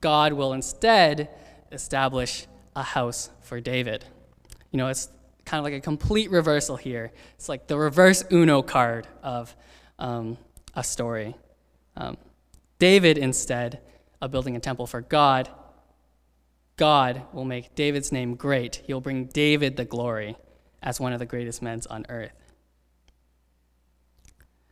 God 0.00 0.32
will 0.32 0.52
instead 0.52 1.28
establish 1.70 2.48
a 2.74 2.82
house 2.82 3.30
for 3.40 3.60
David. 3.60 4.04
You 4.72 4.78
know, 4.78 4.88
it's 4.88 5.08
kind 5.44 5.60
of 5.60 5.64
like 5.64 5.74
a 5.74 5.80
complete 5.80 6.28
reversal 6.32 6.76
here. 6.76 7.12
It's 7.36 7.48
like 7.48 7.68
the 7.68 7.78
reverse 7.78 8.24
Uno 8.32 8.60
card 8.60 9.06
of 9.22 9.54
um, 10.00 10.36
a 10.74 10.82
story. 10.82 11.36
Um, 11.96 12.16
David, 12.80 13.16
instead 13.16 13.80
of 14.20 14.32
building 14.32 14.56
a 14.56 14.60
temple 14.60 14.88
for 14.88 15.02
God, 15.02 15.48
God 16.76 17.22
will 17.32 17.44
make 17.44 17.76
David's 17.76 18.10
name 18.10 18.34
great. 18.34 18.82
He'll 18.86 19.00
bring 19.00 19.26
David 19.26 19.76
the 19.76 19.84
glory 19.84 20.36
as 20.84 21.00
one 21.00 21.12
of 21.12 21.18
the 21.18 21.26
greatest 21.26 21.62
men 21.62 21.80
on 21.90 22.06
earth. 22.08 22.30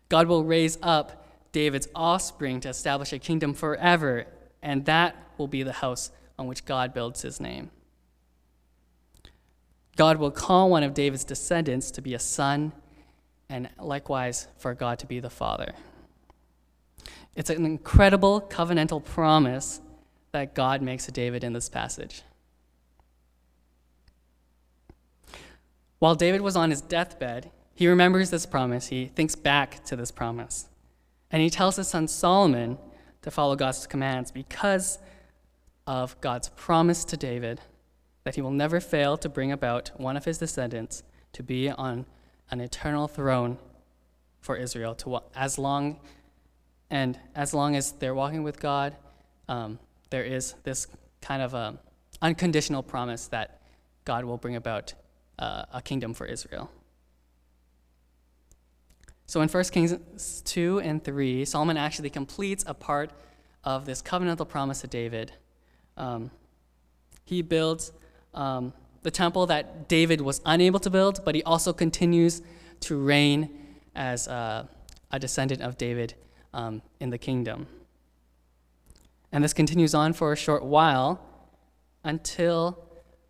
God 0.09 0.29
will 0.29 0.45
raise 0.45 0.79
up 0.83 1.27
David's 1.53 1.89
offspring 1.95 2.61
to 2.61 2.69
establish 2.69 3.13
a 3.13 3.19
kingdom 3.19 3.55
forever, 3.55 4.27
and 4.63 4.85
that 4.85 5.17
will 5.39 5.49
be 5.49 5.63
the 5.63 5.73
house 5.73 6.13
on 6.39 6.47
which 6.47 6.65
God 6.65 6.95
builds 6.95 7.23
his 7.23 7.41
name. 7.41 7.71
God 9.97 10.19
will 10.19 10.31
call 10.31 10.71
one 10.71 10.83
of 10.83 10.95
David's 10.95 11.25
descendants 11.25 11.91
to 11.93 12.03
be 12.03 12.15
a 12.15 12.19
son, 12.19 12.73
and 13.49 13.69
likewise 13.79 14.49
for 14.59 14.75
God 14.75 14.99
to 15.01 15.07
be 15.07 15.19
the 15.19 15.31
father. 15.31 15.73
It's 17.35 17.51
an 17.51 17.65
incredible 17.65 18.41
covenantal 18.41 19.03
promise 19.03 19.81
that 20.33 20.55
God 20.55 20.83
makes 20.83 21.07
to 21.07 21.13
David 21.13 21.43
in 21.43 21.55
this 21.55 21.69
passage. 21.69 22.23
While 26.03 26.17
David 26.17 26.41
was 26.41 26.57
on 26.57 26.71
his 26.71 26.81
deathbed, 26.81 27.53
he 27.77 27.87
remembers 27.87 28.31
this 28.31 28.45
promise. 28.45 28.89
He 28.89 29.07
thinks 29.07 29.37
back 29.37 29.85
to 29.85 29.95
this 29.95 30.11
promise. 30.11 30.69
And 31.31 31.41
he 31.41 31.49
tells 31.49 31.77
his 31.77 31.87
son 31.87 32.09
Solomon 32.09 32.77
to 33.21 33.31
follow 33.31 33.55
God's 33.55 33.87
commands 33.87 34.33
because 34.33 34.99
of 35.87 36.21
God's 36.21 36.49
promise 36.49 37.05
to 37.05 37.17
David 37.17 37.61
that 38.25 38.35
he 38.35 38.43
will 38.43 38.51
never 38.51 38.81
fail 38.81 39.17
to 39.17 39.29
bring 39.29 39.53
about 39.53 39.93
one 39.97 40.17
of 40.17 40.25
his 40.25 40.39
descendants 40.39 41.05
to 41.35 41.45
be 41.45 41.71
on 41.71 42.07
an 42.51 42.61
eternal 42.61 43.07
throne 43.07 43.57
for 44.41 44.57
Israel 44.57 44.97
to 44.97 45.21
as 45.37 45.57
long 45.57 46.01
and 46.91 47.17
as 47.37 47.55
long 47.55 47.77
as 47.77 47.93
they're 47.93 48.13
walking 48.13 48.43
with 48.43 48.59
God, 48.59 48.97
um, 49.49 49.79
there 50.11 50.25
is 50.25 50.55
this 50.65 50.89
kind 51.21 51.43
of 51.43 51.55
a 51.55 51.79
unconditional 52.21 52.83
promise 52.83 53.29
that 53.29 53.63
God 54.05 54.25
will 54.25 54.37
bring 54.37 54.57
about 54.57 54.95
uh, 55.43 55.65
a 55.73 55.83
kingdom 55.83 56.15
for 56.15 56.25
Israel. 56.25 56.71
So 59.27 59.41
in 59.41 59.49
1 59.49 59.65
Kings 59.65 60.43
2 60.45 60.81
and 60.81 61.03
3, 61.03 61.45
Solomon 61.45 61.77
actually 61.77 62.11
completes 62.11 62.65
a 62.67 62.75
part 62.75 63.11
of 63.65 63.85
this 63.85 64.01
covenantal 64.03 64.49
promise 64.49 64.83
to 64.83 64.87
David. 64.87 65.33
Um, 65.97 66.31
he 67.25 67.43
builds 67.43 67.93
um, 68.35 68.73
the 69.03 69.11
temple 69.11 69.47
that 69.47 69.89
David 69.89 70.21
was 70.21 70.41
unable 70.45 70.79
to 70.81 70.91
build, 70.91 71.25
but 71.25 71.35
he 71.35 71.43
also 71.43 71.73
continues 71.73 72.43
to 72.81 73.03
reign 73.03 73.51
as 73.97 74.29
uh, 74.29 74.67
a 75.11 75.19
descendant 75.19 75.61
of 75.61 75.77
David 75.77 76.15
um, 76.55 76.83
in 77.01 77.11
the 77.11 77.19
kingdom. 77.19 77.67
And 79.33 79.43
this 79.43 79.53
continues 79.53 79.95
on 79.95 80.13
for 80.13 80.33
a 80.33 80.37
short 80.37 80.63
while 80.65 81.21
until 82.05 82.79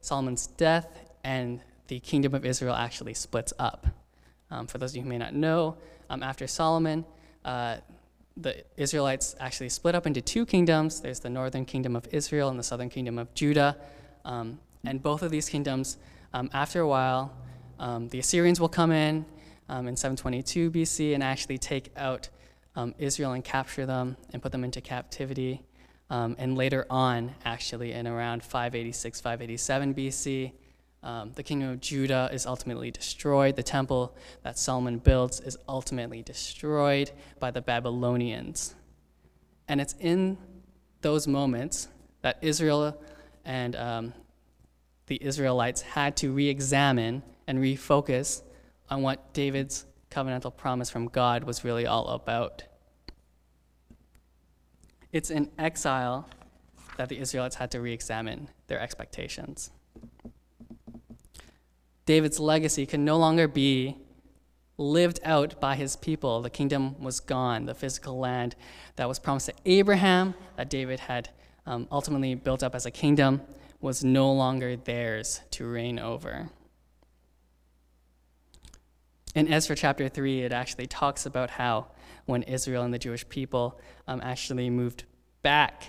Solomon's 0.00 0.46
death 0.46 0.88
and 1.24 1.62
the 1.92 2.00
kingdom 2.00 2.34
of 2.34 2.46
Israel 2.46 2.74
actually 2.74 3.12
splits 3.12 3.52
up. 3.58 3.86
Um, 4.50 4.66
for 4.66 4.78
those 4.78 4.92
of 4.92 4.96
you 4.96 5.02
who 5.02 5.10
may 5.10 5.18
not 5.18 5.34
know, 5.34 5.76
um, 6.08 6.22
after 6.22 6.46
Solomon, 6.46 7.04
uh, 7.44 7.76
the 8.34 8.64
Israelites 8.78 9.36
actually 9.38 9.68
split 9.68 9.94
up 9.94 10.06
into 10.06 10.22
two 10.22 10.46
kingdoms. 10.46 11.02
There's 11.02 11.20
the 11.20 11.28
northern 11.28 11.66
kingdom 11.66 11.94
of 11.94 12.08
Israel 12.10 12.48
and 12.48 12.58
the 12.58 12.62
southern 12.62 12.88
kingdom 12.88 13.18
of 13.18 13.34
Judah. 13.34 13.76
Um, 14.24 14.58
and 14.86 15.02
both 15.02 15.20
of 15.20 15.30
these 15.30 15.50
kingdoms, 15.50 15.98
um, 16.32 16.48
after 16.54 16.80
a 16.80 16.88
while, 16.88 17.30
um, 17.78 18.08
the 18.08 18.20
Assyrians 18.20 18.58
will 18.58 18.70
come 18.70 18.90
in 18.90 19.26
um, 19.68 19.86
in 19.86 19.94
722 19.94 20.70
BC 20.70 21.12
and 21.12 21.22
actually 21.22 21.58
take 21.58 21.92
out 21.94 22.30
Israel 22.96 23.32
and 23.32 23.44
capture 23.44 23.84
them 23.84 24.16
and 24.32 24.40
put 24.40 24.50
them 24.50 24.64
into 24.64 24.80
captivity. 24.80 25.62
And 26.08 26.56
later 26.56 26.86
on, 26.88 27.34
actually, 27.44 27.92
in 27.92 28.06
around 28.06 28.42
586, 28.44 29.20
587 29.20 29.94
BC, 29.94 30.52
um, 31.02 31.32
the 31.34 31.42
kingdom 31.42 31.70
of 31.70 31.80
Judah 31.80 32.30
is 32.32 32.46
ultimately 32.46 32.90
destroyed. 32.90 33.56
The 33.56 33.62
temple 33.62 34.16
that 34.42 34.58
Solomon 34.58 34.98
builds 34.98 35.40
is 35.40 35.58
ultimately 35.68 36.22
destroyed 36.22 37.10
by 37.40 37.50
the 37.50 37.60
Babylonians. 37.60 38.74
And 39.66 39.80
it's 39.80 39.94
in 39.98 40.38
those 41.00 41.26
moments 41.26 41.88
that 42.22 42.38
Israel 42.40 43.02
and 43.44 43.74
um, 43.74 44.14
the 45.06 45.18
Israelites 45.20 45.82
had 45.82 46.16
to 46.18 46.30
re 46.30 46.48
examine 46.48 47.22
and 47.48 47.58
refocus 47.58 48.42
on 48.88 49.02
what 49.02 49.32
David's 49.32 49.86
covenantal 50.10 50.56
promise 50.56 50.90
from 50.90 51.08
God 51.08 51.44
was 51.44 51.64
really 51.64 51.86
all 51.86 52.08
about. 52.08 52.62
It's 55.10 55.30
in 55.30 55.50
exile 55.58 56.28
that 56.96 57.08
the 57.08 57.18
Israelites 57.18 57.56
had 57.56 57.70
to 57.72 57.80
re 57.80 57.92
examine 57.92 58.48
their 58.68 58.80
expectations. 58.80 59.70
David's 62.04 62.40
legacy 62.40 62.86
can 62.86 63.04
no 63.04 63.16
longer 63.16 63.46
be 63.46 63.96
lived 64.78 65.20
out 65.24 65.60
by 65.60 65.76
his 65.76 65.96
people. 65.96 66.42
The 66.42 66.50
kingdom 66.50 67.00
was 67.00 67.20
gone. 67.20 67.66
The 67.66 67.74
physical 67.74 68.18
land 68.18 68.56
that 68.96 69.08
was 69.08 69.18
promised 69.18 69.46
to 69.46 69.54
Abraham, 69.64 70.34
that 70.56 70.68
David 70.68 71.00
had 71.00 71.30
um, 71.66 71.86
ultimately 71.92 72.34
built 72.34 72.62
up 72.62 72.74
as 72.74 72.86
a 72.86 72.90
kingdom, 72.90 73.42
was 73.80 74.02
no 74.04 74.32
longer 74.32 74.76
theirs 74.76 75.40
to 75.52 75.66
reign 75.66 75.98
over. 75.98 76.48
In 79.34 79.52
Ezra 79.52 79.74
chapter 79.74 80.08
3, 80.08 80.42
it 80.42 80.52
actually 80.52 80.86
talks 80.86 81.24
about 81.24 81.50
how 81.50 81.86
when 82.26 82.42
Israel 82.42 82.84
and 82.84 82.92
the 82.92 82.98
Jewish 82.98 83.28
people 83.28 83.80
um, 84.06 84.20
actually 84.22 84.70
moved 84.70 85.04
back 85.42 85.84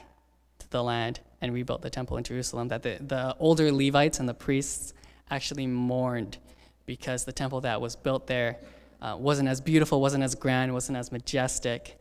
to 0.60 0.70
the 0.70 0.82
land 0.82 1.20
and 1.42 1.54
rebuilt 1.54 1.82
the 1.82 1.90
temple 1.90 2.18
in 2.18 2.24
Jerusalem, 2.24 2.70
that 2.70 2.84
the, 2.84 2.98
the 3.02 3.36
older 3.40 3.72
Levites 3.72 4.20
and 4.20 4.30
the 4.30 4.34
priests 4.34 4.94
actually 5.34 5.68
mourned 5.68 6.38
because 6.86 7.26
the 7.26 7.32
temple 7.32 7.62
that 7.62 7.82
was 7.82 7.96
built 7.96 8.28
there 8.28 8.60
uh, 9.02 9.16
wasn't 9.20 9.50
as 9.50 9.60
beautiful, 9.60 10.00
wasn't 10.00 10.24
as 10.24 10.36
grand, 10.36 10.74
wasn't 10.74 10.98
as 10.98 11.12
majestic 11.12 12.00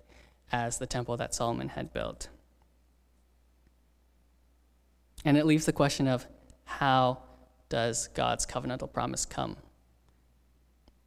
as 0.53 0.79
the 0.79 0.87
temple 0.87 1.17
that 1.17 1.35
Solomon 1.35 1.69
had 1.69 1.93
built. 1.93 2.29
And 5.25 5.37
it 5.37 5.47
leaves 5.47 5.67
the 5.67 5.73
question 5.73 6.09
of 6.09 6.27
how 6.65 7.23
does 7.69 8.09
God's 8.09 8.45
covenantal 8.45 8.93
promise 8.93 9.25
come? 9.25 9.57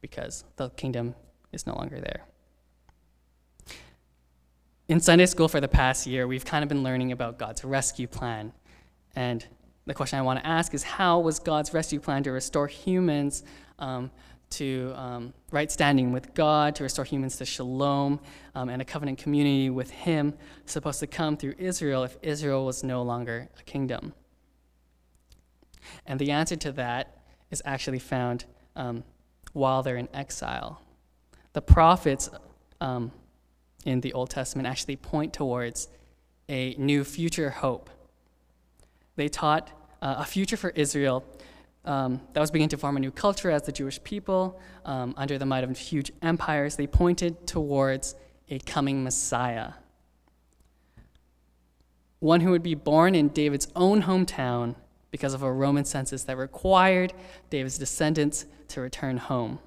Because 0.00 0.44
the 0.56 0.70
kingdom 0.70 1.14
is 1.52 1.66
no 1.66 1.74
longer 1.74 2.00
there. 2.00 2.24
In 4.88 5.00
Sunday 5.00 5.26
school 5.26 5.48
for 5.48 5.60
the 5.60 5.68
past 5.68 6.06
year, 6.06 6.26
we've 6.26 6.44
kind 6.44 6.62
of 6.62 6.68
been 6.68 6.82
learning 6.82 7.12
about 7.12 7.38
God's 7.38 7.64
rescue 7.64 8.06
plan. 8.06 8.52
And 9.14 9.44
the 9.86 9.94
question 9.94 10.18
I 10.18 10.22
want 10.22 10.40
to 10.40 10.46
ask 10.46 10.74
is 10.74 10.82
how 10.82 11.20
was 11.20 11.38
God's 11.38 11.72
rescue 11.72 12.00
plan 12.00 12.22
to 12.24 12.32
restore 12.32 12.66
humans 12.66 13.44
um, 13.78 14.10
to 14.50 14.92
um, 14.96 15.32
right 15.50 15.70
standing 15.70 16.12
with 16.12 16.34
God, 16.34 16.74
to 16.76 16.82
restore 16.82 17.04
humans 17.04 17.36
to 17.36 17.44
shalom 17.44 18.20
um, 18.54 18.68
and 18.68 18.82
a 18.82 18.84
covenant 18.84 19.18
community 19.18 19.70
with 19.70 19.90
Him, 19.90 20.34
supposed 20.66 21.00
to 21.00 21.06
come 21.06 21.36
through 21.36 21.54
Israel 21.58 22.04
if 22.04 22.16
Israel 22.22 22.64
was 22.66 22.82
no 22.82 23.02
longer 23.02 23.48
a 23.58 23.62
kingdom? 23.62 24.12
And 26.04 26.18
the 26.18 26.32
answer 26.32 26.56
to 26.56 26.72
that 26.72 27.18
is 27.50 27.62
actually 27.64 28.00
found 28.00 28.44
um, 28.74 29.04
while 29.52 29.82
they're 29.82 29.96
in 29.96 30.08
exile. 30.12 30.80
The 31.52 31.62
prophets 31.62 32.28
um, 32.80 33.12
in 33.84 34.00
the 34.00 34.12
Old 34.12 34.30
Testament 34.30 34.66
actually 34.66 34.96
point 34.96 35.32
towards 35.32 35.88
a 36.48 36.74
new 36.74 37.04
future 37.04 37.50
hope. 37.50 37.88
They 39.16 39.28
taught 39.28 39.70
uh, 40.00 40.16
a 40.18 40.24
future 40.24 40.56
for 40.56 40.70
Israel 40.70 41.24
um, 41.84 42.20
that 42.32 42.40
was 42.40 42.50
beginning 42.50 42.70
to 42.70 42.76
form 42.76 42.96
a 42.96 43.00
new 43.00 43.10
culture 43.10 43.50
as 43.50 43.62
the 43.62 43.72
Jewish 43.72 44.02
people 44.02 44.60
um, 44.84 45.14
under 45.16 45.38
the 45.38 45.46
might 45.46 45.64
of 45.64 45.76
huge 45.76 46.12
empires. 46.20 46.76
They 46.76 46.86
pointed 46.86 47.46
towards 47.46 48.14
a 48.48 48.58
coming 48.60 49.02
Messiah, 49.02 49.72
one 52.20 52.40
who 52.40 52.50
would 52.50 52.62
be 52.62 52.74
born 52.74 53.14
in 53.14 53.28
David's 53.28 53.68
own 53.74 54.02
hometown 54.02 54.74
because 55.10 55.34
of 55.34 55.42
a 55.42 55.52
Roman 55.52 55.84
census 55.84 56.24
that 56.24 56.36
required 56.36 57.12
David's 57.50 57.78
descendants 57.78 58.46
to 58.68 58.80
return 58.80 59.16
home. 59.16 59.58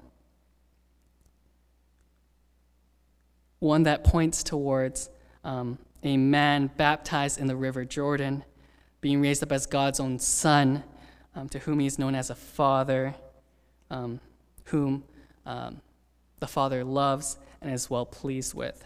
One 3.58 3.82
that 3.82 4.04
points 4.04 4.42
towards 4.42 5.10
um, 5.44 5.78
a 6.02 6.16
man 6.16 6.70
baptized 6.76 7.38
in 7.38 7.46
the 7.46 7.56
river 7.56 7.84
Jordan, 7.84 8.44
being 9.00 9.20
raised 9.20 9.42
up 9.42 9.52
as 9.52 9.66
God's 9.66 10.00
own 10.00 10.18
son, 10.18 10.84
um, 11.34 11.48
to 11.48 11.58
whom 11.60 11.78
he 11.80 11.86
is 11.86 11.98
known 11.98 12.14
as 12.14 12.30
a 12.30 12.34
father, 12.34 13.14
um, 13.90 14.20
whom 14.64 15.04
um, 15.46 15.80
the 16.38 16.46
Father 16.46 16.84
loves 16.84 17.36
and 17.60 17.72
is 17.72 17.90
well 17.90 18.06
pleased 18.06 18.54
with. 18.54 18.84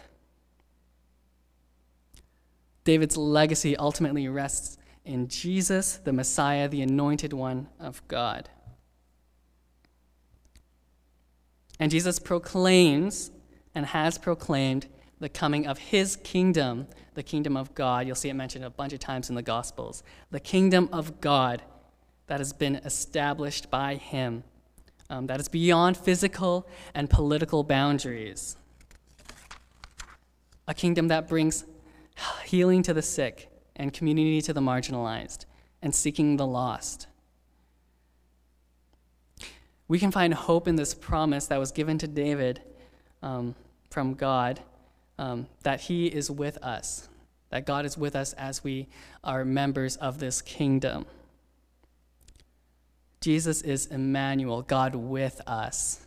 David's 2.83 3.17
legacy 3.17 3.75
ultimately 3.75 4.27
rests 4.27 4.77
in 5.03 5.27
Jesus, 5.27 5.97
the 5.97 6.13
Messiah, 6.13 6.67
the 6.67 6.81
anointed 6.81 7.33
one 7.33 7.67
of 7.79 8.05
God. 8.07 8.49
And 11.79 11.91
Jesus 11.91 12.19
proclaims 12.19 13.31
and 13.73 13.87
has 13.87 14.17
proclaimed 14.17 14.87
the 15.25 15.29
coming 15.29 15.65
of 15.65 15.79
his 15.79 16.17
kingdom, 16.17 16.85
the 17.15 17.23
kingdom 17.23 17.57
of 17.57 17.73
God. 17.73 18.05
You'll 18.05 18.15
see 18.15 18.29
it 18.29 18.35
mentioned 18.35 18.63
a 18.63 18.69
bunch 18.69 18.93
of 18.93 18.99
times 18.99 19.27
in 19.27 19.33
the 19.33 19.41
Gospels. 19.41 20.03
The 20.29 20.39
kingdom 20.39 20.87
of 20.93 21.19
God 21.19 21.63
that 22.27 22.39
has 22.39 22.53
been 22.53 22.75
established 22.75 23.71
by 23.71 23.95
him, 23.95 24.43
um, 25.09 25.25
that 25.25 25.39
is 25.39 25.47
beyond 25.47 25.97
physical 25.97 26.67
and 26.93 27.09
political 27.09 27.63
boundaries. 27.63 28.55
A 30.67 30.75
kingdom 30.75 31.07
that 31.07 31.27
brings 31.27 31.65
healing 32.45 32.83
to 32.83 32.93
the 32.93 33.01
sick 33.01 33.49
and 33.75 33.91
community 33.91 34.43
to 34.43 34.53
the 34.53 34.61
marginalized 34.61 35.45
and 35.81 35.95
seeking 35.95 36.37
the 36.37 36.45
lost. 36.45 37.07
We 39.87 39.97
can 39.97 40.11
find 40.11 40.35
hope 40.35 40.67
in 40.67 40.75
this 40.75 40.93
promise 40.93 41.47
that 41.47 41.57
was 41.57 41.71
given 41.71 41.97
to 41.97 42.07
David 42.07 42.61
um, 43.23 43.55
from 43.89 44.13
God 44.13 44.61
um, 45.17 45.47
that 45.63 45.81
he 45.81 46.07
is 46.07 46.29
with 46.29 46.57
us, 46.63 47.07
that 47.49 47.65
God 47.65 47.85
is 47.85 47.97
with 47.97 48.15
us 48.15 48.33
as 48.33 48.63
we 48.63 48.87
are 49.23 49.45
members 49.45 49.95
of 49.97 50.19
this 50.19 50.41
kingdom. 50.41 51.05
Jesus 53.21 53.61
is 53.61 53.87
Emmanuel, 53.87 54.61
God 54.61 54.95
with 54.95 55.41
us. 55.47 56.05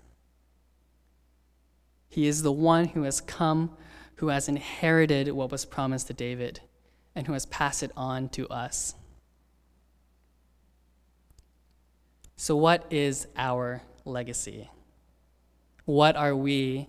He 2.09 2.27
is 2.27 2.43
the 2.43 2.53
one 2.53 2.87
who 2.87 3.03
has 3.03 3.21
come, 3.21 3.77
who 4.17 4.29
has 4.29 4.49
inherited 4.49 5.31
what 5.33 5.51
was 5.51 5.65
promised 5.65 6.07
to 6.09 6.13
David, 6.13 6.61
and 7.15 7.27
who 7.27 7.33
has 7.33 7.47
passed 7.47 7.83
it 7.83 7.91
on 7.97 8.29
to 8.31 8.49
us. 8.49 8.95
So, 12.37 12.57
what 12.57 12.87
is 12.91 13.27
our 13.37 13.83
legacy? 14.05 14.71
What 15.85 16.15
are 16.15 16.37
we 16.37 16.89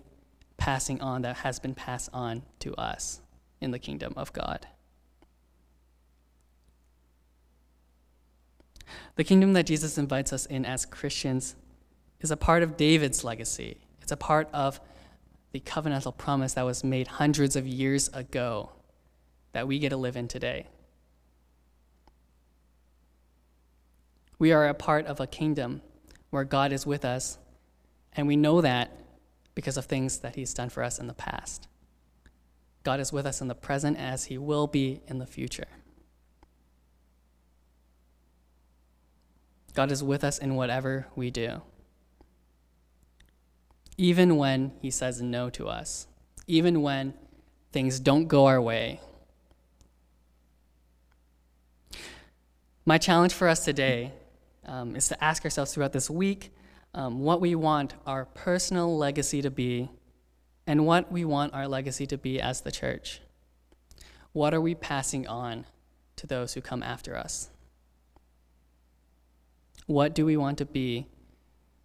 passing 0.59 1.01
on 1.01 1.23
that 1.23 1.37
has 1.37 1.57
been 1.57 1.73
passed 1.73 2.09
on 2.13 2.43
to 2.59 2.75
us 2.75 3.21
in 3.59 3.71
the 3.71 3.79
kingdom 3.79 4.13
of 4.15 4.31
God. 4.33 4.67
The 9.15 9.23
kingdom 9.23 9.53
that 9.53 9.65
Jesus 9.65 9.97
invites 9.97 10.31
us 10.33 10.45
in 10.45 10.65
as 10.65 10.85
Christians 10.85 11.55
is 12.19 12.31
a 12.31 12.37
part 12.37 12.61
of 12.63 12.77
David's 12.77 13.23
legacy. 13.23 13.77
It's 14.01 14.11
a 14.11 14.17
part 14.17 14.49
of 14.53 14.79
the 15.51 15.59
covenantal 15.59 16.15
promise 16.15 16.53
that 16.53 16.65
was 16.65 16.83
made 16.83 17.07
hundreds 17.07 17.55
of 17.55 17.65
years 17.65 18.09
ago 18.09 18.71
that 19.53 19.67
we 19.67 19.79
get 19.79 19.89
to 19.89 19.97
live 19.97 20.15
in 20.15 20.27
today. 20.27 20.67
We 24.37 24.51
are 24.51 24.67
a 24.67 24.73
part 24.73 25.05
of 25.05 25.19
a 25.19 25.27
kingdom 25.27 25.81
where 26.29 26.43
God 26.43 26.71
is 26.71 26.85
with 26.85 27.03
us, 27.03 27.37
and 28.13 28.27
we 28.27 28.35
know 28.35 28.61
that 28.61 28.91
because 29.55 29.77
of 29.77 29.85
things 29.85 30.19
that 30.19 30.35
He's 30.35 30.53
done 30.53 30.69
for 30.69 30.83
us 30.83 30.99
in 30.99 31.07
the 31.07 31.13
past. 31.13 31.67
God 32.83 32.99
is 32.99 33.11
with 33.11 33.25
us 33.25 33.41
in 33.41 33.47
the 33.47 33.55
present 33.55 33.97
as 33.97 34.25
He 34.25 34.37
will 34.37 34.67
be 34.67 35.01
in 35.07 35.19
the 35.19 35.25
future. 35.25 35.67
God 39.73 39.91
is 39.91 40.03
with 40.03 40.23
us 40.23 40.37
in 40.37 40.55
whatever 40.55 41.07
we 41.15 41.29
do. 41.31 41.61
Even 43.97 44.37
when 44.37 44.71
He 44.81 44.89
says 44.89 45.21
no 45.21 45.49
to 45.51 45.67
us, 45.67 46.07
even 46.47 46.81
when 46.81 47.13
things 47.71 47.99
don't 47.99 48.27
go 48.27 48.45
our 48.45 48.61
way. 48.61 48.99
My 52.85 52.97
challenge 52.97 53.33
for 53.33 53.47
us 53.47 53.63
today 53.63 54.13
um, 54.65 54.95
is 54.95 55.09
to 55.09 55.23
ask 55.23 55.43
ourselves 55.43 55.73
throughout 55.73 55.93
this 55.93 56.09
week 56.09 56.51
um, 56.93 57.19
what 57.19 57.41
we 57.41 57.55
want 57.55 57.93
our 58.05 58.25
personal 58.25 58.97
legacy 58.97 59.41
to 59.41 59.51
be 59.51 59.89
and 60.65 60.85
what 60.85 61.11
we 61.11 61.25
want 61.25 61.53
our 61.53 61.67
legacy 61.67 62.05
to 62.07 62.17
be 62.17 62.39
as 62.39 62.61
the 62.61 62.71
church. 62.71 63.21
What 64.33 64.53
are 64.53 64.61
we 64.61 64.75
passing 64.75 65.27
on 65.27 65.65
to 66.15 66.27
those 66.27 66.53
who 66.53 66.61
come 66.61 66.83
after 66.83 67.17
us? 67.17 67.49
What 69.87 70.13
do 70.13 70.25
we 70.25 70.37
want 70.37 70.59
to 70.59 70.65
be 70.65 71.07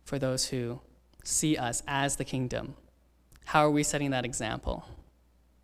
for 0.05 0.19
those 0.19 0.49
who 0.49 0.81
see 1.23 1.57
us 1.57 1.83
as 1.89 2.17
the 2.17 2.25
kingdom? 2.25 2.75
How 3.47 3.65
are 3.65 3.71
we 3.71 3.83
setting 3.83 4.11
that 4.11 4.25
example? 4.27 4.85